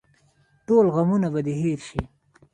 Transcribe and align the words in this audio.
ټول 0.67 0.85
غمونه 0.95 1.27
به 1.33 1.39
دې 1.45 1.53
هېر 1.61 1.79
شي. 1.87 2.01